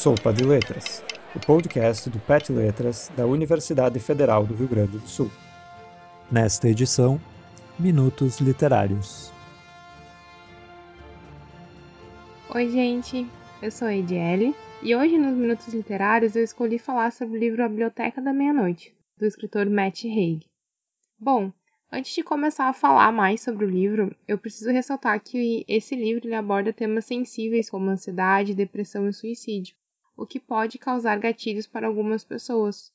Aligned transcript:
Sopa 0.00 0.32
de 0.32 0.42
Letras, 0.44 1.04
o 1.36 1.38
podcast 1.38 2.08
do 2.08 2.18
PET 2.20 2.50
Letras 2.50 3.12
da 3.14 3.26
Universidade 3.26 4.00
Federal 4.00 4.46
do 4.46 4.54
Rio 4.54 4.66
Grande 4.66 4.96
do 4.96 5.06
Sul. 5.06 5.30
Nesta 6.32 6.70
edição, 6.70 7.20
Minutos 7.78 8.40
Literários. 8.40 9.30
Oi, 12.48 12.70
gente, 12.70 13.26
eu 13.60 13.70
sou 13.70 13.88
a 13.88 13.94
Ediele 13.94 14.54
e 14.82 14.96
hoje 14.96 15.18
nos 15.18 15.36
Minutos 15.36 15.68
Literários 15.68 16.34
eu 16.34 16.44
escolhi 16.44 16.78
falar 16.78 17.12
sobre 17.12 17.36
o 17.36 17.38
livro 17.38 17.62
A 17.62 17.68
Biblioteca 17.68 18.22
da 18.22 18.32
Meia-Noite, 18.32 18.96
do 19.18 19.26
escritor 19.26 19.68
Matt 19.68 20.06
Haig. 20.06 20.46
Bom, 21.18 21.52
antes 21.92 22.14
de 22.14 22.22
começar 22.22 22.70
a 22.70 22.72
falar 22.72 23.12
mais 23.12 23.42
sobre 23.42 23.66
o 23.66 23.70
livro, 23.70 24.16
eu 24.26 24.38
preciso 24.38 24.70
ressaltar 24.70 25.22
que 25.22 25.62
esse 25.68 25.94
livro 25.94 26.26
ele 26.26 26.34
aborda 26.34 26.72
temas 26.72 27.04
sensíveis 27.04 27.68
como 27.68 27.90
ansiedade, 27.90 28.54
depressão 28.54 29.06
e 29.06 29.12
suicídio 29.12 29.78
o 30.20 30.26
que 30.26 30.38
pode 30.38 30.78
causar 30.78 31.18
gatilhos 31.18 31.66
para 31.66 31.86
algumas 31.86 32.22
pessoas. 32.22 32.92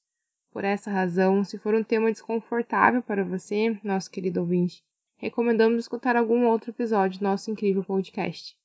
Por 0.52 0.64
essa 0.64 0.92
razão, 0.92 1.44
se 1.44 1.58
for 1.58 1.74
um 1.74 1.84
tema 1.84 2.12
desconfortável 2.12 3.02
para 3.02 3.24
você, 3.24 3.80
nosso 3.84 4.12
querido 4.12 4.42
ouvinte, 4.42 4.84
recomendamos 5.18 5.80
escutar 5.80 6.16
algum 6.16 6.46
outro 6.46 6.70
episódio 6.70 7.18
do 7.18 7.24
nosso 7.24 7.50
incrível 7.50 7.84
podcast. 7.84 8.56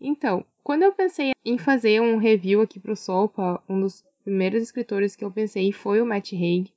Então, 0.00 0.46
quando 0.62 0.84
eu 0.84 0.92
pensei 0.92 1.32
em 1.44 1.58
fazer 1.58 2.00
um 2.00 2.18
review 2.18 2.60
aqui 2.60 2.78
para 2.78 2.92
o 2.92 2.96
Sopa, 2.96 3.60
um 3.68 3.80
dos 3.80 4.04
primeiros 4.22 4.62
escritores 4.62 5.16
que 5.16 5.24
eu 5.24 5.32
pensei 5.32 5.72
foi 5.72 6.00
o 6.00 6.06
Matt 6.06 6.34
Haig, 6.34 6.72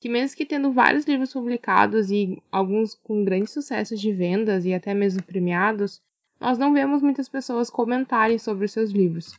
que 0.00 0.08
mesmo 0.08 0.38
que 0.38 0.46
tendo 0.46 0.72
vários 0.72 1.04
livros 1.04 1.34
publicados 1.34 2.10
e 2.10 2.42
alguns 2.50 2.94
com 2.94 3.22
grandes 3.22 3.52
sucessos 3.52 4.00
de 4.00 4.10
vendas 4.10 4.64
e 4.64 4.72
até 4.72 4.94
mesmo 4.94 5.22
premiados, 5.22 6.00
nós 6.40 6.56
não 6.56 6.72
vemos 6.72 7.02
muitas 7.02 7.28
pessoas 7.28 7.68
comentarem 7.68 8.38
sobre 8.38 8.64
os 8.64 8.72
seus 8.72 8.90
livros. 8.90 9.38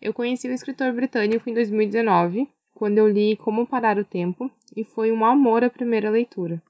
Eu 0.00 0.12
conheci 0.12 0.48
o 0.48 0.52
escritor 0.52 0.92
britânico 0.92 1.48
em 1.48 1.54
2019, 1.54 2.48
quando 2.74 2.98
eu 2.98 3.08
li 3.08 3.36
Como 3.36 3.66
Parar 3.66 3.98
o 3.98 4.04
Tempo, 4.04 4.50
e 4.76 4.84
foi 4.84 5.10
um 5.10 5.24
amor 5.24 5.64
à 5.64 5.70
primeira 5.70 6.10
leitura. 6.10 6.62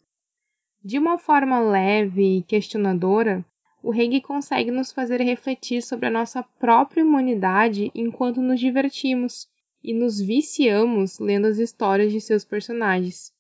De 0.83 0.99
uma 0.99 1.19
forma 1.19 1.59
leve 1.59 2.39
e 2.39 2.43
questionadora, 2.43 3.45
o 3.83 3.93
Hegel 3.93 4.23
consegue 4.23 4.71
nos 4.71 4.93
fazer 4.93 5.21
refletir 5.21 5.83
sobre 5.83 6.07
a 6.07 6.11
nossa 6.11 6.43
própria 6.43 7.05
humanidade 7.05 7.91
enquanto 7.95 8.41
nos 8.41 8.61
divertimos 8.61 9.49
e 9.83 9.93
nos 9.93 10.21
viciamos 10.21 11.19
lendo 11.19 11.47
as 11.47 11.59
histórias 11.59 12.13
de 12.13 12.21
seus 12.21 12.45
personagens. 12.45 13.33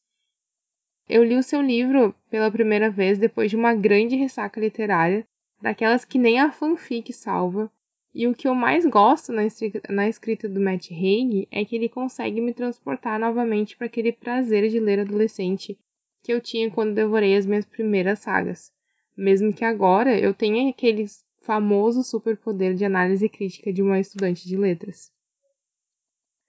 Eu 1.09 1.23
li 1.23 1.37
o 1.37 1.43
seu 1.43 1.63
livro 1.63 2.15
pela 2.29 2.51
primeira 2.51 2.91
vez 2.91 3.19
depois 3.19 3.51
de 3.51 3.57
uma 3.57 3.75
grande 3.75 4.17
ressaca 4.17 4.61
literária, 4.61 5.27
daquelas 5.63 6.05
que 6.05 6.19
nem 6.19 6.41
a 6.41 6.51
fanfic 6.51 7.13
salva, 7.13 7.71
e 8.17 8.27
o 8.27 8.35
que 8.35 8.49
eu 8.49 8.55
mais 8.55 8.87
gosto 8.87 9.31
na, 9.31 9.43
na 9.91 10.09
escrita 10.09 10.49
do 10.49 10.59
Matt 10.59 10.91
Haig 10.91 11.47
é 11.51 11.67
que 11.67 11.77
ele 11.77 11.87
consegue 11.87 12.41
me 12.41 12.55
transportar 12.55 13.21
novamente 13.21 13.77
para 13.77 13.89
aquele 13.89 14.11
prazer 14.11 14.71
de 14.71 14.81
ler 14.81 15.01
adolescente 15.01 15.79
que 16.23 16.33
eu 16.33 16.41
tinha 16.41 16.71
quando 16.71 16.95
devorei 16.95 17.37
as 17.37 17.45
minhas 17.45 17.67
primeiras 17.67 18.21
sagas. 18.21 18.73
Mesmo 19.15 19.53
que 19.53 19.67
agora 19.67 20.19
eu 20.19 20.33
tenha 20.33 20.71
aquele 20.71 21.05
famoso 21.43 22.03
superpoder 22.03 22.75
de 22.75 22.87
análise 22.87 23.29
crítica 23.29 23.71
de 23.71 23.83
uma 23.83 24.01
estudante 24.01 24.49
de 24.49 24.57
letras. 24.57 25.13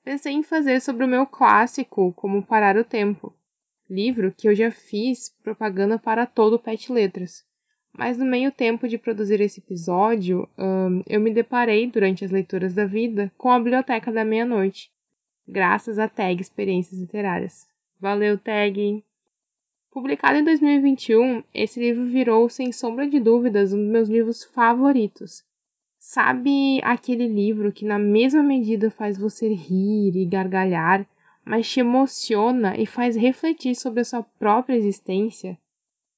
Pensei 0.06 0.32
em 0.32 0.44
fazer 0.44 0.80
sobre 0.80 1.04
o 1.04 1.08
meu 1.08 1.26
clássico 1.26 2.14
Como 2.14 2.46
Parar 2.46 2.78
o 2.78 2.86
Tempo, 2.86 3.36
livro 3.90 4.34
que 4.34 4.48
eu 4.48 4.56
já 4.56 4.72
fiz 4.72 5.36
propaganda 5.44 6.00
para 6.00 6.26
todo 6.26 6.54
o 6.54 6.60
Pet 6.60 6.94
Letras. 6.94 7.47
Mas 7.98 8.16
no 8.16 8.26
meio 8.26 8.52
tempo 8.52 8.88
de 8.88 8.96
produzir 8.96 9.42
esse 9.42 9.60
episódio, 9.60 10.48
eu 11.10 11.20
me 11.20 11.34
deparei, 11.34 11.90
durante 11.90 12.24
as 12.24 12.30
leituras 12.30 12.72
da 12.72 12.86
vida, 12.86 13.32
com 13.36 13.50
a 13.50 13.58
Biblioteca 13.58 14.12
da 14.12 14.24
Meia-Noite, 14.24 14.92
graças 15.48 15.98
à 15.98 16.08
tag 16.08 16.40
Experiências 16.40 17.02
Literárias. 17.02 17.68
Valeu, 18.00 18.38
tag! 18.38 19.04
Publicado 19.90 20.38
em 20.38 20.44
2021, 20.44 21.44
esse 21.52 21.80
livro 21.80 22.06
virou, 22.06 22.48
sem 22.48 22.72
sombra 22.72 23.10
de 23.10 23.20
dúvidas, 23.20 23.74
um 23.74 23.78
dos 23.78 23.90
meus 23.90 24.10
livros 24.10 24.44
favoritos. 24.44 25.44
Sabe 25.98 26.80
aquele 26.84 27.28
livro 27.28 27.72
que, 27.72 27.84
na 27.84 27.98
mesma 27.98 28.44
medida, 28.44 28.92
faz 28.92 29.18
você 29.18 29.52
rir 29.52 30.16
e 30.16 30.24
gargalhar, 30.24 31.04
mas 31.44 31.68
te 31.68 31.80
emociona 31.80 32.80
e 32.80 32.86
faz 32.86 33.16
refletir 33.16 33.74
sobre 33.74 34.02
a 34.02 34.06
sua 34.06 34.22
própria 34.22 34.76
existência? 34.76 35.58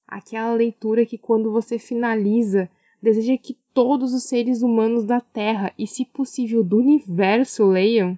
Aquela 0.10 0.54
leitura 0.54 1.06
que 1.06 1.18
quando 1.18 1.52
você 1.52 1.78
finaliza, 1.78 2.70
deseja 3.02 3.38
que 3.38 3.58
todos 3.74 4.14
os 4.14 4.24
seres 4.24 4.62
humanos 4.62 5.06
da 5.06 5.22
Terra 5.22 5.74
e, 5.78 5.88
se 5.88 6.04
possível, 6.04 6.64
do 6.64 6.78
universo 6.78 7.66
leiam? 7.66 8.18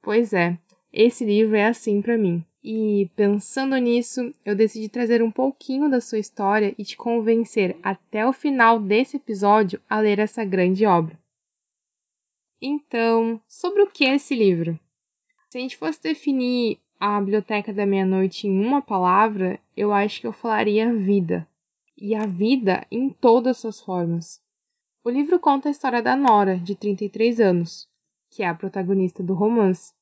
Pois 0.00 0.32
é, 0.32 0.58
esse 0.92 1.24
livro 1.24 1.56
é 1.56 1.66
assim 1.66 2.00
para 2.00 2.16
mim. 2.16 2.44
E 2.62 3.10
pensando 3.14 3.76
nisso, 3.76 4.32
eu 4.44 4.54
decidi 4.56 4.88
trazer 4.88 5.22
um 5.22 5.30
pouquinho 5.30 5.90
da 5.90 6.00
sua 6.00 6.18
história 6.18 6.74
e 6.78 6.84
te 6.84 6.96
convencer 6.96 7.76
até 7.82 8.26
o 8.26 8.32
final 8.32 8.80
desse 8.80 9.18
episódio 9.18 9.78
a 9.90 10.00
ler 10.00 10.18
essa 10.18 10.44
grande 10.44 10.86
obra. 10.86 11.18
Então, 12.62 13.38
sobre 13.46 13.82
o 13.82 13.86
que 13.86 14.06
é 14.06 14.14
esse 14.14 14.34
livro? 14.34 14.78
Se 15.50 15.58
a 15.58 15.60
gente 15.60 15.76
fosse 15.76 16.02
definir 16.02 16.78
a 16.98 17.20
Biblioteca 17.20 17.70
da 17.70 17.84
Meia-Noite 17.84 18.46
em 18.46 18.64
uma 18.64 18.80
palavra, 18.80 19.60
eu 19.76 19.92
acho 19.92 20.20
que 20.20 20.26
eu 20.26 20.32
falaria 20.32 20.92
vida. 20.92 21.46
E 21.96 22.14
a 22.14 22.26
vida 22.26 22.86
em 22.90 23.08
todas 23.08 23.58
suas 23.58 23.80
formas. 23.80 24.40
O 25.04 25.10
livro 25.10 25.38
conta 25.38 25.68
a 25.68 25.70
história 25.70 26.02
da 26.02 26.16
Nora, 26.16 26.56
de 26.56 26.74
33 26.74 27.40
anos, 27.40 27.88
que 28.30 28.42
é 28.42 28.48
a 28.48 28.54
protagonista 28.54 29.22
do 29.22 29.34
romance. 29.34 29.92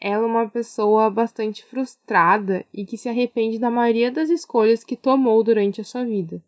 Ela 0.00 0.22
é 0.22 0.26
uma 0.26 0.48
pessoa 0.48 1.10
bastante 1.10 1.64
frustrada 1.64 2.64
e 2.72 2.84
que 2.84 2.96
se 2.96 3.08
arrepende 3.08 3.58
da 3.58 3.70
maioria 3.70 4.10
das 4.10 4.30
escolhas 4.30 4.84
que 4.84 4.96
tomou 4.96 5.42
durante 5.42 5.80
a 5.80 5.84
sua 5.84 6.04
vida, 6.04 6.42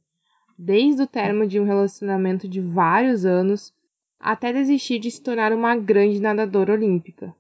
desde 0.56 1.02
o 1.02 1.06
término 1.06 1.46
de 1.46 1.58
um 1.58 1.64
relacionamento 1.64 2.48
de 2.48 2.60
vários 2.60 3.24
anos 3.24 3.72
até 4.18 4.52
desistir 4.52 4.98
de 4.98 5.10
se 5.10 5.22
tornar 5.22 5.52
uma 5.52 5.74
grande 5.76 6.20
nadadora 6.20 6.72
olímpica. 6.72 7.34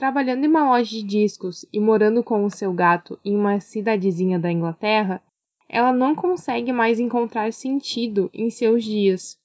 Trabalhando 0.00 0.46
em 0.46 0.48
uma 0.48 0.64
loja 0.64 0.88
de 0.88 1.02
discos 1.02 1.66
e 1.70 1.78
morando 1.78 2.24
com 2.24 2.42
o 2.46 2.50
seu 2.50 2.72
gato 2.72 3.20
em 3.22 3.36
uma 3.36 3.60
cidadezinha 3.60 4.38
da 4.38 4.50
Inglaterra, 4.50 5.22
ela 5.68 5.92
não 5.92 6.14
consegue 6.14 6.72
mais 6.72 6.98
encontrar 6.98 7.52
sentido 7.52 8.30
em 8.32 8.48
seus 8.48 8.82
dias. 8.82 9.38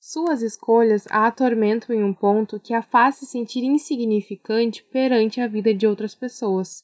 Suas 0.00 0.40
escolhas 0.40 1.06
a 1.10 1.26
atormentam 1.26 1.94
em 1.94 2.02
um 2.02 2.14
ponto 2.14 2.58
que 2.58 2.72
a 2.72 2.80
faz 2.80 3.16
se 3.16 3.26
sentir 3.26 3.62
insignificante 3.62 4.82
perante 4.82 5.42
a 5.42 5.46
vida 5.46 5.74
de 5.74 5.86
outras 5.86 6.14
pessoas, 6.14 6.82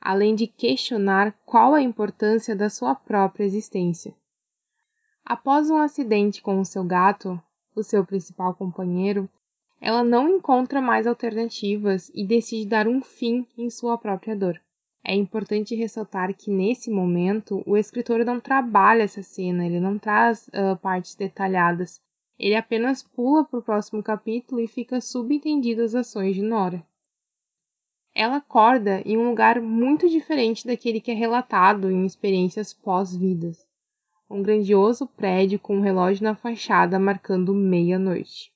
além 0.00 0.34
de 0.34 0.46
questionar 0.46 1.38
qual 1.44 1.74
a 1.74 1.82
importância 1.82 2.56
da 2.56 2.70
sua 2.70 2.94
própria 2.94 3.44
existência. 3.44 4.14
Após 5.22 5.68
um 5.68 5.76
acidente 5.76 6.40
com 6.40 6.58
o 6.58 6.64
seu 6.64 6.82
gato, 6.82 7.38
o 7.74 7.82
seu 7.82 8.02
principal 8.02 8.54
companheiro, 8.54 9.28
ela 9.80 10.02
não 10.02 10.28
encontra 10.28 10.80
mais 10.80 11.06
alternativas 11.06 12.10
e 12.14 12.24
decide 12.26 12.66
dar 12.66 12.88
um 12.88 13.02
fim 13.02 13.46
em 13.56 13.68
sua 13.68 13.98
própria 13.98 14.34
dor. 14.34 14.60
É 15.04 15.14
importante 15.14 15.74
ressaltar 15.74 16.34
que 16.34 16.50
nesse 16.50 16.90
momento 16.90 17.62
o 17.64 17.76
escritor 17.76 18.24
não 18.24 18.40
trabalha 18.40 19.04
essa 19.04 19.22
cena, 19.22 19.64
ele 19.64 19.78
não 19.78 19.98
traz 19.98 20.48
uh, 20.48 20.76
partes 20.82 21.14
detalhadas, 21.14 22.00
ele 22.38 22.56
apenas 22.56 23.02
pula 23.02 23.44
para 23.44 23.58
o 23.60 23.62
próximo 23.62 24.02
capítulo 24.02 24.60
e 24.60 24.66
fica 24.66 25.00
subentendido 25.00 25.82
as 25.82 25.94
ações 25.94 26.34
de 26.34 26.42
Nora. 26.42 26.84
Ela 28.14 28.38
acorda 28.38 29.02
em 29.04 29.16
um 29.16 29.28
lugar 29.28 29.60
muito 29.60 30.08
diferente 30.08 30.66
daquele 30.66 31.00
que 31.00 31.10
é 31.10 31.14
relatado 31.14 31.90
em 31.90 32.04
experiências 32.04 32.72
pós-vidas. 32.72 33.64
Um 34.28 34.42
grandioso 34.42 35.06
prédio 35.06 35.58
com 35.58 35.76
um 35.76 35.82
relógio 35.82 36.24
na 36.24 36.34
fachada 36.34 36.98
marcando 36.98 37.54
meia-noite. 37.54 38.55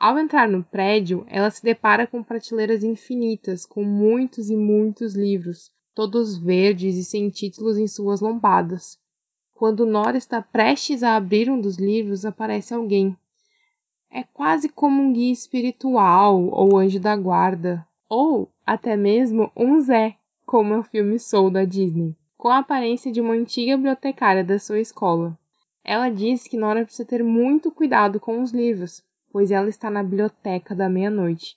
Ao 0.00 0.18
entrar 0.18 0.48
no 0.48 0.64
prédio, 0.64 1.26
ela 1.28 1.50
se 1.50 1.62
depara 1.62 2.06
com 2.06 2.22
prateleiras 2.22 2.82
infinitas, 2.82 3.66
com 3.66 3.84
muitos 3.84 4.48
e 4.48 4.56
muitos 4.56 5.14
livros, 5.14 5.70
todos 5.94 6.38
verdes 6.38 6.96
e 6.96 7.04
sem 7.04 7.28
títulos 7.28 7.76
em 7.76 7.86
suas 7.86 8.22
lombadas. 8.22 8.98
Quando 9.52 9.84
Nora 9.84 10.16
está 10.16 10.40
prestes 10.40 11.02
a 11.02 11.16
abrir 11.16 11.50
um 11.50 11.60
dos 11.60 11.76
livros, 11.76 12.24
aparece 12.24 12.72
alguém. 12.72 13.14
É 14.10 14.22
quase 14.22 14.70
como 14.70 15.02
um 15.02 15.12
guia 15.12 15.34
espiritual 15.34 16.44
ou 16.46 16.78
anjo 16.78 16.98
da 16.98 17.14
guarda, 17.14 17.86
ou 18.08 18.50
até 18.64 18.96
mesmo 18.96 19.52
um 19.54 19.82
Zé, 19.82 20.16
como 20.46 20.72
é 20.72 20.78
o 20.78 20.82
filme 20.82 21.18
Soul 21.18 21.50
da 21.50 21.66
Disney, 21.66 22.16
com 22.38 22.48
a 22.48 22.60
aparência 22.60 23.12
de 23.12 23.20
uma 23.20 23.34
antiga 23.34 23.76
bibliotecária 23.76 24.42
da 24.42 24.58
sua 24.58 24.80
escola. 24.80 25.38
Ela 25.84 26.08
diz 26.08 26.48
que 26.48 26.56
Nora 26.56 26.86
precisa 26.86 27.06
ter 27.06 27.22
muito 27.22 27.70
cuidado 27.70 28.18
com 28.18 28.42
os 28.42 28.50
livros, 28.50 29.04
pois 29.30 29.50
ela 29.50 29.68
está 29.68 29.90
na 29.90 30.02
biblioteca 30.02 30.74
da 30.74 30.88
meia-noite, 30.88 31.56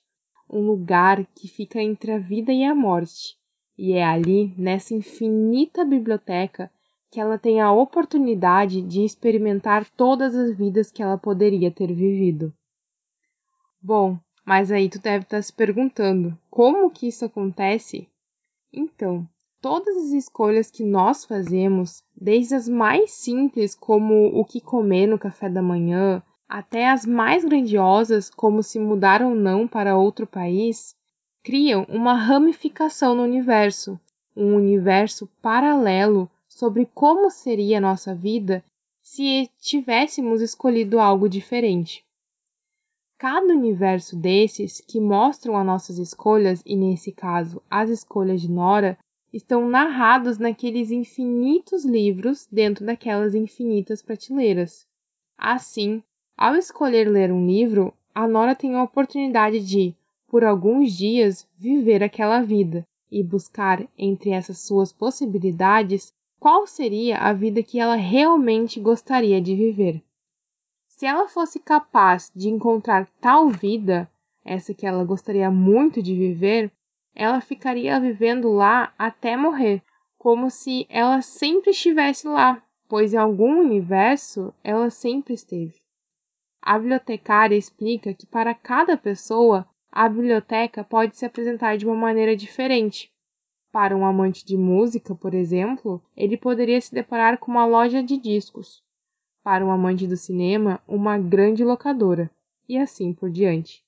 um 0.50 0.66
lugar 0.66 1.26
que 1.36 1.48
fica 1.48 1.82
entre 1.82 2.12
a 2.12 2.20
vida 2.20 2.52
e 2.54 2.64
a 2.64 2.74
morte. 2.74 3.38
E 3.78 3.94
é 3.94 4.04
ali, 4.04 4.54
nessa 4.58 4.94
infinita 4.94 5.84
biblioteca, 5.84 6.72
que 7.12 7.20
ela 7.20 7.38
tem 7.38 7.62
a 7.62 7.72
oportunidade 7.72 8.82
de 8.82 9.04
experimentar 9.04 9.90
todas 9.98 10.36
as 10.36 10.56
vidas 10.56 10.92
que 10.92 11.02
ela 11.02 11.18
poderia 11.18 11.72
ter 11.72 11.94
vivido. 11.94 12.54
Bom, 13.82 14.18
Mas 14.46 14.72
aí 14.72 14.90
tu 14.90 15.00
deve 15.00 15.24
estar 15.24 15.38
tá 15.38 15.42
se 15.42 15.54
perguntando, 15.54 16.38
como 16.50 16.92
que 16.92 17.08
isso 17.08 17.24
acontece? 17.24 18.10
Então, 18.72 19.28
todas 19.62 19.96
as 19.96 20.12
escolhas 20.12 20.70
que 20.70 20.84
nós 20.84 21.24
fazemos, 21.24 22.04
desde 22.14 22.56
as 22.56 22.68
mais 22.68 23.12
simples, 23.12 23.74
como 23.74 24.28
o 24.38 24.44
que 24.44 24.60
comer 24.60 25.08
no 25.08 25.18
café 25.18 25.50
da 25.50 25.62
manhã, 25.62 26.22
até 26.54 26.88
as 26.88 27.04
mais 27.04 27.44
grandiosas, 27.44 28.30
como 28.30 28.62
se 28.62 28.78
mudar 28.78 29.24
ou 29.24 29.34
não 29.34 29.68
para 29.68 29.98
outro 29.98 30.28
país, 30.28 30.96
criam 31.42 31.84
uma 31.90 32.14
ramificação 32.14 33.16
no 33.16 33.24
universo, 33.24 34.00
um 34.38 34.54
universo 34.54 35.28
paralelo 35.42 36.30
sobre 36.48 36.86
como 36.94 37.32
seria 37.32 37.82
nossa 37.82 38.14
vida 38.14 38.64
se 39.02 39.50
tivéssemos 39.60 40.44
escolhido 40.44 41.00
algo 41.00 41.28
diferente. 41.28 42.06
Cada 43.18 43.52
universo 43.52 44.16
desses 44.16 44.80
que 44.80 45.00
mostram 45.00 45.58
as 45.58 45.66
nossas 45.66 45.98
escolhas, 45.98 46.62
e 46.68 46.76
nesse 46.76 47.12
caso 47.12 47.64
as 47.68 47.90
escolhas 47.90 48.40
de 48.40 48.52
Nora, 48.52 48.96
estão 49.34 49.68
narrados 49.68 50.38
naqueles 50.38 50.92
infinitos 50.92 51.84
livros 51.84 52.48
dentro 52.52 52.86
daquelas 52.86 53.34
infinitas 53.34 54.04
prateleiras. 54.04 54.86
Assim, 55.36 56.04
ao 56.38 56.56
escolher 56.56 57.08
ler 57.08 57.32
um 57.32 57.46
livro, 57.46 57.94
a 58.14 58.28
Nora 58.28 58.56
tem 58.56 58.76
a 58.76 58.84
oportunidade 58.84 59.60
de, 59.60 59.96
por 60.28 60.44
alguns 60.44 60.94
dias, 60.94 61.48
viver 61.58 62.04
aquela 62.04 62.42
vida 62.42 62.86
e 63.12 63.24
buscar 63.24 63.88
entre 63.98 64.32
essas 64.32 64.60
suas 64.60 64.92
possibilidades 64.92 66.14
qual 66.40 66.66
seria 66.66 67.20
a 67.20 67.32
vida 67.32 67.64
que 67.64 67.80
ela 67.80 67.96
realmente 67.96 68.80
gostaria 68.80 69.40
de 69.40 69.56
viver. 69.56 70.04
Se 70.88 71.06
ela 71.06 71.28
fosse 71.28 71.60
capaz 71.60 72.32
de 72.36 72.50
encontrar 72.50 73.08
tal 73.22 73.50
vida, 73.50 74.10
essa 74.44 74.74
que 74.74 74.86
ela 74.86 75.06
gostaria 75.06 75.50
muito 75.52 76.02
de 76.02 76.16
viver, 76.16 76.72
ela 77.16 77.40
ficaria 77.40 78.00
vivendo 78.00 78.52
lá 78.52 78.94
até 78.98 79.38
morrer, 79.38 79.82
como 80.18 80.50
se 80.50 80.86
ela 80.90 81.22
sempre 81.22 81.72
estivesse 81.72 82.28
lá, 82.28 82.62
pois 82.90 83.14
em 83.14 83.18
algum 83.18 83.60
universo 83.60 84.54
ela 84.64 84.90
sempre 84.90 85.34
esteve. 85.34 85.83
A 86.66 86.80
bibliotecária 86.80 87.58
explica 87.58 88.14
que 88.14 88.26
para 88.26 88.56
cada 88.56 88.96
pessoa 88.96 89.68
a 89.92 90.08
biblioteca 90.08 90.84
pode 90.84 91.18
se 91.18 91.26
apresentar 91.26 91.78
de 91.78 91.86
uma 91.86 91.94
maneira 91.94 92.36
diferente, 92.36 93.14
para 93.74 93.98
um 93.98 94.06
amante 94.06 94.46
de 94.46 94.56
música, 94.56 95.16
por 95.16 95.34
exemplo, 95.34 96.00
ele 96.16 96.38
poderia 96.38 96.80
se 96.80 96.94
deparar 96.94 97.40
com 97.40 97.52
uma 97.52 97.66
loja 97.66 98.04
de 98.04 98.18
discos. 98.18 98.84
Para 99.44 99.66
um 99.66 99.72
amante 99.72 100.06
do 100.06 100.16
cinema, 100.16 100.80
uma 100.88 101.18
grande 101.18 101.66
locadora. 101.66 102.30
E 102.70 102.78
assim 102.78 103.12
por 103.12 103.32
diante. 103.32 103.84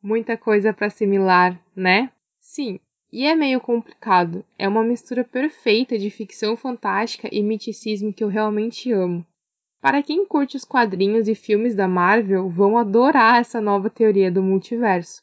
Muita 0.00 0.36
coisa 0.36 0.72
para 0.72 0.86
assimilar, 0.86 1.60
né? 1.74 2.12
Sim, 2.38 2.78
e 3.12 3.26
é 3.26 3.34
meio 3.34 3.60
complicado. 3.60 4.44
É 4.56 4.68
uma 4.68 4.84
mistura 4.84 5.24
perfeita 5.24 5.98
de 5.98 6.08
ficção 6.08 6.56
fantástica 6.56 7.28
e 7.32 7.42
miticismo 7.42 8.12
que 8.12 8.22
eu 8.22 8.28
realmente 8.28 8.92
amo. 8.92 9.26
Para 9.84 10.02
quem 10.02 10.24
curte 10.24 10.56
os 10.56 10.64
quadrinhos 10.64 11.28
e 11.28 11.34
filmes 11.34 11.74
da 11.74 11.86
Marvel, 11.86 12.48
vão 12.48 12.78
adorar 12.78 13.38
essa 13.38 13.60
nova 13.60 13.90
teoria 13.90 14.32
do 14.32 14.42
multiverso. 14.42 15.22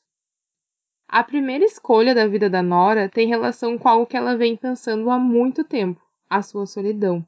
A 1.08 1.24
primeira 1.24 1.66
escolha 1.66 2.14
da 2.14 2.28
vida 2.28 2.48
da 2.48 2.62
Nora 2.62 3.10
tem 3.10 3.28
relação 3.28 3.76
com 3.76 3.90
algo 3.90 4.06
que 4.06 4.16
ela 4.16 4.38
vem 4.38 4.56
pensando 4.56 5.10
há 5.10 5.18
muito 5.18 5.64
tempo: 5.64 6.00
a 6.30 6.44
sua 6.44 6.68
solidão. 6.68 7.26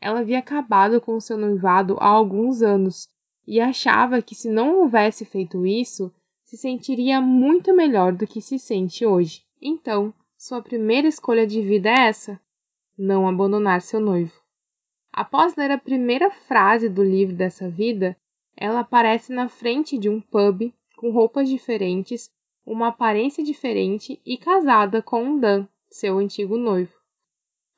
Ela 0.00 0.20
havia 0.20 0.38
acabado 0.38 0.98
com 0.98 1.20
seu 1.20 1.36
noivado 1.36 1.98
há 2.00 2.06
alguns 2.06 2.62
anos 2.62 3.06
e 3.46 3.60
achava 3.60 4.22
que 4.22 4.34
se 4.34 4.48
não 4.48 4.78
houvesse 4.78 5.26
feito 5.26 5.66
isso, 5.66 6.10
se 6.42 6.56
sentiria 6.56 7.20
muito 7.20 7.76
melhor 7.76 8.14
do 8.14 8.26
que 8.26 8.40
se 8.40 8.58
sente 8.58 9.04
hoje. 9.04 9.44
Então, 9.60 10.14
sua 10.38 10.62
primeira 10.62 11.06
escolha 11.06 11.46
de 11.46 11.60
vida 11.60 11.90
é 11.90 12.08
essa: 12.08 12.40
não 12.96 13.28
abandonar 13.28 13.82
seu 13.82 14.00
noivo. 14.00 14.41
Após 15.12 15.54
ler 15.56 15.70
a 15.70 15.76
primeira 15.76 16.30
frase 16.30 16.88
do 16.88 17.04
livro 17.04 17.36
dessa 17.36 17.68
vida, 17.68 18.16
ela 18.56 18.80
aparece 18.80 19.30
na 19.30 19.46
frente 19.46 19.98
de 19.98 20.08
um 20.08 20.18
pub 20.18 20.72
com 20.96 21.10
roupas 21.10 21.50
diferentes 21.50 22.30
uma 22.64 22.88
aparência 22.88 23.44
diferente 23.44 24.20
e 24.24 24.38
casada 24.38 25.02
com 25.02 25.22
um 25.22 25.38
Dan, 25.38 25.66
seu 25.90 26.16
antigo 26.16 26.56
noivo. 26.56 26.94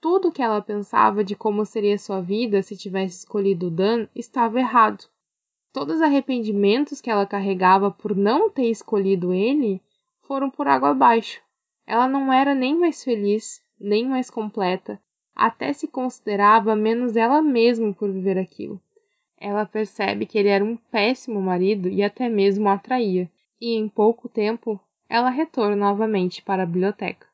Tudo 0.01 0.29
o 0.29 0.33
que 0.33 0.43
ela 0.43 0.61
pensava 0.61 1.25
de 1.25 1.35
como 1.35 1.65
seria 1.65 1.99
sua 1.99 2.21
vida 2.21 2.63
se 2.63 2.77
tivesse 2.77 3.19
escolhido 3.19 3.71
Dan 3.71 4.07
estava 4.15 4.61
errado. 4.61 5.05
Todos 5.73 5.97
os 5.97 6.03
arrependimentos 6.03 7.01
que 7.01 7.11
ela 7.11 7.27
carregava 7.27 7.91
por 7.91 8.15
não 8.15 8.49
ter 8.49 8.71
escolhido 8.71 9.33
ele 9.33 9.83
foram 10.23 10.51
por 10.51 10.69
água 10.69 10.91
abaixo. 10.91 11.41
Ela 11.85 12.07
não 12.07 12.33
era 12.33 12.55
nem 12.55 12.79
mais 12.79 13.03
feliz, 13.03 13.61
nem 13.81 14.07
mais 14.07 14.31
completa, 14.31 15.01
até 15.35 15.73
se 15.73 15.89
considerava 15.89 16.77
menos 16.77 17.17
ela 17.17 17.43
mesma 17.43 17.93
por 17.93 18.11
viver 18.11 18.39
aquilo. 18.39 18.81
Ela 19.39 19.67
percebe 19.67 20.27
que 20.27 20.39
ele 20.39 20.49
era 20.49 20.65
um 20.65 20.77
péssimo 20.77 21.41
marido 21.41 21.89
e 21.89 22.03
até 22.03 22.29
mesmo 22.29 22.69
a 22.69 22.75
atraía 22.75 23.31
e 23.61 23.75
em 23.75 23.89
pouco 23.89 24.29
tempo 24.29 24.81
ela 25.09 25.31
retorna 25.31 25.77
novamente 25.77 26.43
para 26.43 26.63
a 26.63 26.67
biblioteca. 26.67 27.27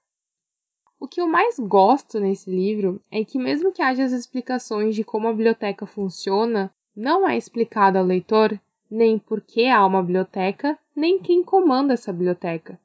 O 0.98 1.08
que 1.08 1.20
eu 1.20 1.26
mais 1.26 1.58
gosto 1.58 2.20
nesse 2.20 2.50
livro 2.50 3.00
é 3.10 3.24
que, 3.24 3.38
mesmo 3.38 3.72
que 3.72 3.80
haja 3.80 4.04
as 4.04 4.12
explicações 4.12 4.94
de 4.94 5.02
como 5.02 5.28
a 5.28 5.32
biblioteca 5.32 5.86
funciona, 5.86 6.70
não 6.94 7.26
é 7.26 7.36
explicado 7.36 7.96
ao 7.96 8.04
leitor 8.04 8.60
nem 8.90 9.18
por 9.18 9.40
que 9.40 9.68
há 9.68 9.86
uma 9.86 10.02
biblioteca, 10.02 10.78
nem 10.94 11.18
quem 11.18 11.42
comanda 11.42 11.94
essa 11.94 12.12
biblioteca. 12.12 12.78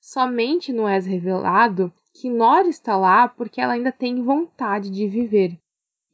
Somente 0.00 0.72
não 0.72 0.88
é 0.88 0.98
revelado 0.98 1.92
que 2.20 2.28
Nora 2.28 2.68
está 2.68 2.98
lá 2.98 3.26
porque 3.26 3.62
ela 3.62 3.72
ainda 3.72 3.90
tem 3.90 4.22
vontade 4.22 4.90
de 4.90 5.08
viver, 5.08 5.58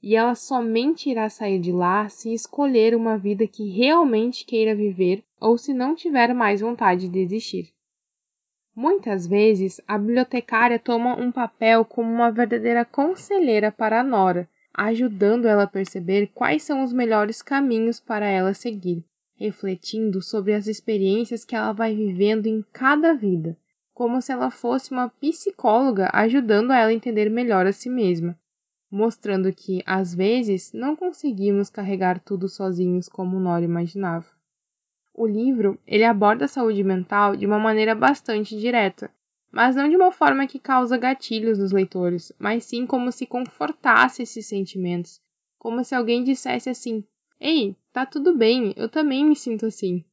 e 0.01 0.15
ela 0.15 0.37
somente 0.37 1.11
irá 1.11 1.29
sair 1.29 1.59
de 1.59 1.73
lá 1.73 2.09
se 2.09 2.33
escolher 2.33 2.95
uma 2.95 3.19
vida 3.19 3.45
que 3.45 3.69
realmente 3.69 4.45
queira 4.45 4.73
viver 4.73 5.25
ou 5.41 5.59
se 5.59 5.75
não 5.75 5.97
tiver 5.97 6.33
mais 6.33 6.61
vontade 6.61 7.09
de 7.09 7.19
existir. 7.19 7.73
Muitas 8.73 9.27
vezes, 9.27 9.81
a 9.89 9.99
bibliotecária 9.99 10.79
toma 10.79 11.21
um 11.21 11.33
papel 11.33 11.85
como 11.85 12.09
uma 12.09 12.31
verdadeira 12.31 12.85
conselheira 12.85 13.73
para 13.73 13.99
a 13.99 14.05
Nora, 14.05 14.49
ajudando 14.73 15.49
ela 15.49 15.65
a 15.65 15.69
perceber 15.69 16.31
quais 16.33 16.63
são 16.63 16.85
os 16.85 16.93
melhores 16.93 17.43
caminhos 17.43 17.99
para 17.99 18.27
ela 18.27 18.55
seguir, 18.55 19.05
refletindo 19.35 20.23
sobre 20.23 20.55
as 20.55 20.69
experiências 20.69 21.45
que 21.45 21.57
ela 21.57 21.73
vai 21.73 21.97
vivendo 21.97 22.47
em 22.47 22.65
cada 22.73 23.13
vida, 23.13 23.59
como 23.97 24.21
se 24.21 24.31
ela 24.31 24.51
fosse 24.51 24.91
uma 24.91 25.09
psicóloga 25.09 26.11
ajudando 26.13 26.71
ela 26.71 26.91
a 26.91 26.93
entender 26.93 27.31
melhor 27.31 27.67
a 27.67 27.73
si 27.73 27.89
mesma, 27.89 28.39
mostrando 28.91 29.51
que, 29.55 29.83
às 29.87 30.15
vezes, 30.15 30.71
não 30.75 30.95
conseguimos 30.95 31.71
carregar 31.71 32.21
tudo 32.21 32.47
sozinhos 32.47 33.09
como 33.09 33.41
Nora 33.41 33.65
imaginava. 33.65 34.27
O 35.15 35.27
livro, 35.27 35.79
ele 35.87 36.05
aborda 36.05 36.45
a 36.45 36.49
saúde 36.49 36.85
mental 36.85 37.35
de 37.37 37.47
uma 37.47 37.59
maneira 37.59 37.95
bastante 37.95 38.55
direta, 38.61 39.11
mas 39.51 39.75
não 39.75 39.89
de 39.89 39.97
uma 39.97 40.13
forma 40.13 40.47
que 40.47 40.59
causa 40.59 40.99
gatilhos 40.99 41.59
nos 41.59 41.73
leitores, 41.73 42.31
mas 42.39 42.67
sim 42.67 42.85
como 42.85 43.11
se 43.11 43.25
confortasse 43.25 44.23
esses 44.23 44.47
sentimentos, 44.47 45.23
como 45.59 45.83
se 45.83 45.95
alguém 45.95 46.23
dissesse 46.23 46.69
assim: 46.69 47.03
"Ei, 47.41 47.75
tá 47.95 48.05
tudo 48.05 48.37
bem, 48.37 48.75
eu 48.77 48.91
também 48.91 49.25
me 49.25 49.35
sinto 49.35 49.65
assim". 49.65 50.05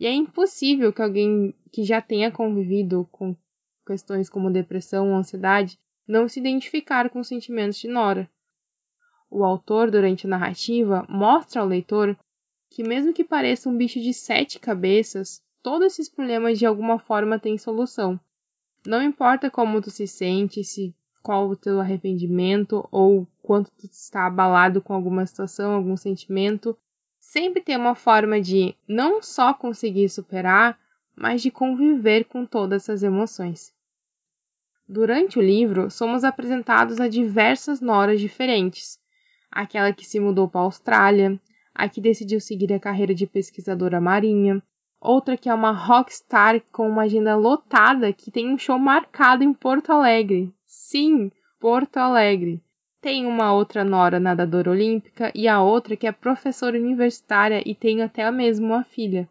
E 0.00 0.06
é 0.06 0.12
impossível 0.14 0.94
que 0.94 1.02
alguém 1.02 1.54
que 1.70 1.84
já 1.84 2.00
tenha 2.00 2.32
convivido 2.32 3.06
com 3.12 3.36
questões 3.86 4.30
como 4.30 4.50
depressão 4.50 5.10
ou 5.10 5.16
ansiedade 5.16 5.78
não 6.08 6.26
se 6.26 6.40
identificar 6.40 7.10
com 7.10 7.20
os 7.20 7.28
sentimentos 7.28 7.78
de 7.78 7.86
Nora. 7.86 8.26
O 9.30 9.44
autor, 9.44 9.90
durante 9.90 10.26
a 10.26 10.30
narrativa, 10.30 11.06
mostra 11.06 11.60
ao 11.60 11.68
leitor 11.68 12.18
que, 12.70 12.82
mesmo 12.82 13.12
que 13.12 13.22
pareça 13.22 13.68
um 13.68 13.76
bicho 13.76 14.00
de 14.00 14.14
sete 14.14 14.58
cabeças, 14.58 15.42
todos 15.62 15.88
esses 15.88 16.08
problemas 16.08 16.58
de 16.58 16.64
alguma 16.64 16.98
forma 16.98 17.38
têm 17.38 17.58
solução. 17.58 18.18
Não 18.86 19.02
importa 19.02 19.50
como 19.50 19.82
tu 19.82 19.90
se 19.90 20.06
sente, 20.06 20.64
se 20.64 20.94
qual 21.22 21.46
o 21.46 21.56
teu 21.56 21.78
arrependimento 21.78 22.88
ou 22.90 23.28
quanto 23.42 23.70
tu 23.72 23.84
está 23.84 24.26
abalado 24.26 24.80
com 24.80 24.94
alguma 24.94 25.26
situação, 25.26 25.74
algum 25.74 25.94
sentimento, 25.94 26.74
sempre 27.30 27.62
tem 27.62 27.76
uma 27.76 27.94
forma 27.94 28.40
de 28.40 28.74
não 28.88 29.22
só 29.22 29.54
conseguir 29.54 30.08
superar, 30.08 30.76
mas 31.14 31.40
de 31.40 31.48
conviver 31.48 32.24
com 32.24 32.44
todas 32.44 32.82
essas 32.82 33.04
emoções. 33.04 33.72
Durante 34.88 35.38
o 35.38 35.42
livro, 35.42 35.92
somos 35.92 36.24
apresentados 36.24 36.98
a 36.98 37.06
diversas 37.06 37.80
noras 37.80 38.20
diferentes. 38.20 38.98
Aquela 39.48 39.92
que 39.92 40.04
se 40.04 40.18
mudou 40.18 40.48
para 40.48 40.62
a 40.62 40.64
Austrália, 40.64 41.40
a 41.72 41.88
que 41.88 42.00
decidiu 42.00 42.40
seguir 42.40 42.72
a 42.72 42.80
carreira 42.80 43.14
de 43.14 43.28
pesquisadora 43.28 44.00
marinha, 44.00 44.60
outra 45.00 45.36
que 45.36 45.48
é 45.48 45.54
uma 45.54 45.70
rockstar 45.70 46.60
com 46.72 46.88
uma 46.88 47.02
agenda 47.02 47.36
lotada 47.36 48.12
que 48.12 48.32
tem 48.32 48.52
um 48.52 48.58
show 48.58 48.76
marcado 48.76 49.44
em 49.44 49.52
Porto 49.52 49.92
Alegre. 49.92 50.52
Sim, 50.66 51.30
Porto 51.60 51.96
Alegre. 51.98 52.60
Tem 53.00 53.26
uma 53.26 53.54
outra 53.54 53.82
nora 53.82 54.20
nadadora 54.20 54.70
olímpica 54.70 55.32
e 55.34 55.48
a 55.48 55.62
outra 55.62 55.96
que 55.96 56.06
é 56.06 56.12
professora 56.12 56.78
universitária 56.78 57.62
e 57.64 57.74
tem 57.74 58.02
até 58.02 58.30
mesmo 58.30 58.66
uma 58.66 58.84
filha. 58.84 59.26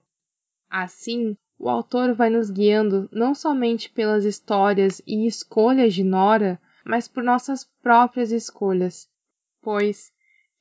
Assim, 0.67 1.37
o 1.57 1.69
autor 1.69 2.13
vai 2.13 2.29
nos 2.29 2.49
guiando 2.49 3.07
não 3.11 3.35
somente 3.35 3.89
pelas 3.91 4.25
histórias 4.25 5.01
e 5.05 5.27
escolhas 5.27 5.93
de 5.93 6.03
Nora, 6.03 6.59
mas 6.83 7.07
por 7.07 7.21
nossas 7.21 7.63
próprias 7.83 8.31
escolhas. 8.31 9.07
Pois, 9.61 10.11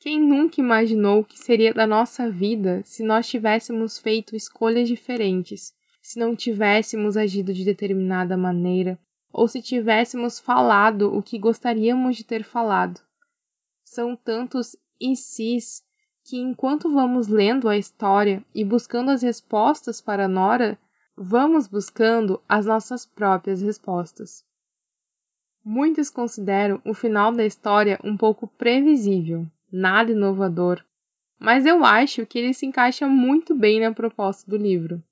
quem 0.00 0.21
nunca 0.21 0.61
imaginou 0.61 1.21
o 1.21 1.25
que 1.25 1.38
seria 1.38 1.73
da 1.73 1.87
nossa 1.87 2.31
vida 2.31 2.83
se 2.85 3.03
nós 3.03 3.27
tivéssemos 3.27 3.99
feito 3.99 4.37
escolhas 4.37 4.87
diferentes, 4.87 5.73
se 6.03 6.19
não 6.19 6.37
tivéssemos 6.37 7.17
agido 7.17 7.55
de 7.55 7.65
determinada 7.65 8.37
maneira, 8.37 8.99
ou 9.32 9.47
se 9.47 9.62
tivéssemos 9.62 10.38
falado 10.38 11.14
o 11.14 11.23
que 11.23 11.38
gostaríamos 11.38 12.16
de 12.16 12.25
ter 12.25 12.44
falado? 12.44 13.00
São 13.85 14.16
tantos 14.16 14.76
e 15.00 15.16
sis 15.16 15.82
que 16.25 16.37
enquanto 16.37 16.92
vamos 16.92 17.28
lendo 17.28 17.68
a 17.68 17.76
história 17.76 18.44
e 18.54 18.64
buscando 18.64 19.11
as 19.11 19.23
respostas 19.23 20.00
para 20.00 20.28
Nora, 20.28 20.78
vamos 21.16 21.66
buscando 21.66 22.40
as 22.49 22.66
nossas 22.66 23.06
próprias 23.06 23.62
respostas. 23.62 24.44
Muitos 25.64 26.11
consideram 26.11 26.80
o 26.85 26.94
final 26.94 27.32
da 27.32 27.44
história 27.44 27.99
um 28.04 28.16
pouco 28.16 28.47
previsível, 28.47 29.47
nada 29.73 30.12
inovador, 30.12 30.85
mas 31.38 31.64
eu 31.64 31.85
acho 31.85 32.26
que 32.26 32.38
ele 32.38 32.52
se 32.52 32.66
encaixa 32.66 33.06
muito 33.06 33.54
bem 33.54 33.80
na 33.80 33.92
proposta 33.92 34.50
do 34.50 34.56
livro. 34.56 35.02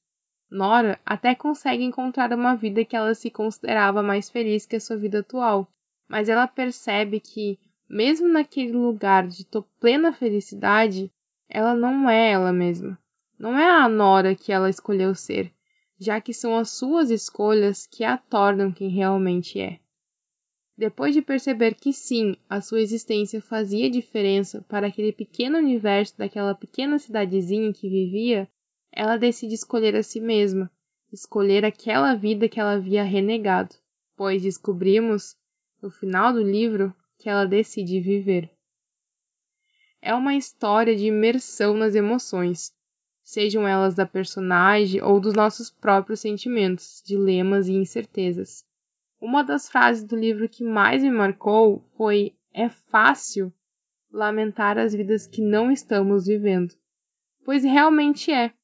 Nora 0.50 1.00
até 1.04 1.34
consegue 1.34 1.82
encontrar 1.82 2.32
uma 2.32 2.54
vida 2.54 2.84
que 2.84 2.94
ela 2.94 3.14
se 3.14 3.30
considerava 3.30 4.02
mais 4.02 4.30
feliz 4.30 4.64
que 4.64 4.76
a 4.76 4.80
sua 4.80 4.96
vida 4.96 5.20
atual, 5.20 5.68
mas 6.08 6.28
ela 6.28 6.46
percebe 6.46 7.18
que, 7.18 7.58
mesmo 7.88 8.28
naquele 8.28 8.72
lugar 8.72 9.26
de 9.26 9.44
plena 9.80 10.12
felicidade, 10.12 11.12
ela 11.48 11.74
não 11.74 12.08
é 12.08 12.30
ela 12.30 12.52
mesma. 12.52 12.98
Não 13.38 13.58
é 13.58 13.68
a 13.68 13.88
Nora 13.88 14.34
que 14.34 14.52
ela 14.52 14.70
escolheu 14.70 15.14
ser, 15.14 15.52
já 15.98 16.20
que 16.20 16.32
são 16.32 16.56
as 16.56 16.70
suas 16.70 17.10
escolhas 17.10 17.86
que 17.86 18.04
a 18.04 18.16
tornam 18.16 18.72
quem 18.72 18.88
realmente 18.88 19.60
é. 19.60 19.80
Depois 20.78 21.14
de 21.14 21.22
perceber 21.22 21.74
que 21.74 21.92
sim, 21.92 22.36
a 22.48 22.60
sua 22.60 22.80
existência 22.80 23.40
fazia 23.40 23.90
diferença 23.90 24.62
para 24.68 24.86
aquele 24.86 25.10
pequeno 25.10 25.58
universo 25.58 26.16
daquela 26.18 26.54
pequena 26.54 26.98
cidadezinha 26.98 27.72
que 27.72 27.88
vivia, 27.88 28.48
ela 28.96 29.18
decide 29.18 29.54
escolher 29.54 29.94
a 29.94 30.02
si 30.02 30.18
mesma, 30.18 30.70
escolher 31.12 31.66
aquela 31.66 32.14
vida 32.14 32.48
que 32.48 32.58
ela 32.58 32.72
havia 32.72 33.04
renegado, 33.04 33.74
pois 34.16 34.42
descobrimos, 34.42 35.36
no 35.82 35.90
final 35.90 36.32
do 36.32 36.42
livro, 36.42 36.94
que 37.18 37.28
ela 37.28 37.44
decide 37.44 38.00
viver. 38.00 38.50
É 40.00 40.14
uma 40.14 40.34
história 40.34 40.96
de 40.96 41.08
imersão 41.08 41.76
nas 41.76 41.94
emoções, 41.94 42.72
sejam 43.22 43.68
elas 43.68 43.94
da 43.94 44.06
personagem 44.06 45.02
ou 45.02 45.20
dos 45.20 45.34
nossos 45.34 45.70
próprios 45.70 46.20
sentimentos, 46.20 47.02
dilemas 47.04 47.68
e 47.68 47.74
incertezas. 47.74 48.64
Uma 49.20 49.44
das 49.44 49.68
frases 49.68 50.04
do 50.04 50.16
livro 50.16 50.48
que 50.48 50.64
mais 50.64 51.02
me 51.02 51.10
marcou 51.10 51.84
foi: 51.98 52.34
É 52.50 52.70
fácil 52.70 53.52
lamentar 54.10 54.78
as 54.78 54.94
vidas 54.94 55.26
que 55.26 55.42
não 55.42 55.70
estamos 55.70 56.24
vivendo. 56.26 56.74
Pois 57.44 57.62
realmente 57.62 58.32
é. 58.32 58.54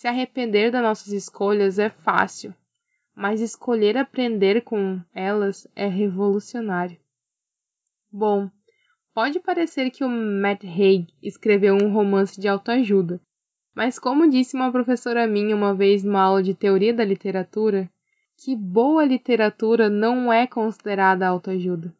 Se 0.00 0.08
arrepender 0.08 0.72
das 0.72 0.82
nossas 0.82 1.12
escolhas 1.12 1.78
é 1.78 1.90
fácil, 1.90 2.54
mas 3.14 3.42
escolher 3.42 3.98
aprender 3.98 4.62
com 4.62 4.98
elas 5.14 5.68
é 5.76 5.86
revolucionário. 5.86 6.96
Bom, 8.10 8.50
pode 9.12 9.38
parecer 9.40 9.90
que 9.90 10.02
o 10.02 10.08
Matt 10.08 10.64
Haig 10.64 11.06
escreveu 11.22 11.74
um 11.74 11.92
romance 11.92 12.40
de 12.40 12.48
autoajuda, 12.48 13.20
mas 13.74 13.98
como 13.98 14.30
disse 14.30 14.56
uma 14.56 14.72
professora 14.72 15.26
minha 15.26 15.54
uma 15.54 15.74
vez 15.74 16.02
numa 16.02 16.22
aula 16.22 16.42
de 16.42 16.54
teoria 16.54 16.94
da 16.94 17.04
literatura, 17.04 17.86
que 18.38 18.56
boa 18.56 19.04
literatura 19.04 19.90
não 19.90 20.32
é 20.32 20.46
considerada 20.46 21.28
autoajuda. 21.28 21.94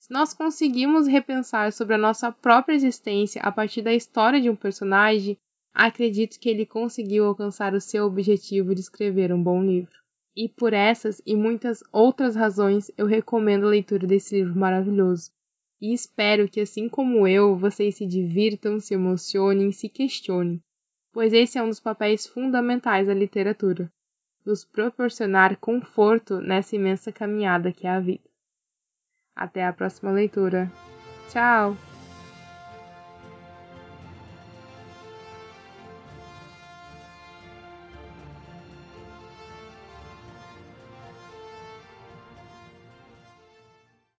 Se 0.00 0.12
nós 0.12 0.34
conseguimos 0.34 1.06
repensar 1.06 1.72
sobre 1.72 1.94
a 1.94 1.98
nossa 1.98 2.32
própria 2.32 2.74
existência 2.74 3.40
a 3.40 3.52
partir 3.52 3.82
da 3.82 3.94
história 3.94 4.40
de 4.40 4.50
um 4.50 4.56
personagem, 4.56 5.38
acredito 5.76 6.40
que 6.40 6.48
ele 6.48 6.64
conseguiu 6.64 7.26
alcançar 7.26 7.74
o 7.74 7.80
seu 7.80 8.06
objetivo 8.06 8.74
de 8.74 8.80
escrever 8.80 9.32
um 9.32 9.42
bom 9.42 9.62
livro. 9.62 9.94
E 10.34 10.48
por 10.48 10.72
essas 10.72 11.20
e 11.24 11.36
muitas 11.36 11.82
outras 11.92 12.34
razões 12.34 12.90
eu 12.96 13.06
recomendo 13.06 13.66
a 13.66 13.70
leitura 13.70 14.06
desse 14.06 14.36
livro 14.36 14.58
maravilhoso. 14.58 15.30
E 15.80 15.92
espero 15.92 16.48
que, 16.48 16.60
assim 16.60 16.88
como 16.88 17.28
eu, 17.28 17.56
vocês 17.56 17.96
se 17.96 18.06
divirtam, 18.06 18.80
se 18.80 18.94
emocionem 18.94 19.70
se 19.70 19.88
questionem, 19.88 20.62
pois 21.12 21.34
esse 21.34 21.58
é 21.58 21.62
um 21.62 21.68
dos 21.68 21.80
papéis 21.80 22.26
fundamentais 22.26 23.06
da 23.06 23.14
literatura 23.14 23.92
nos 24.46 24.64
proporcionar 24.64 25.58
conforto 25.58 26.40
nessa 26.40 26.76
imensa 26.76 27.10
caminhada 27.10 27.72
que 27.72 27.86
é 27.86 27.90
a 27.90 28.00
vida. 28.00 28.30
Até 29.34 29.66
a 29.66 29.72
próxima 29.72 30.12
leitura. 30.12 30.70
Tchau! 31.28 31.95